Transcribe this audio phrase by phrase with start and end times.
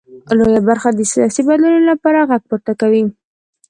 [0.37, 3.03] لویه برخه د سیاسي بدلونونو لپاره غږ پورته کوي.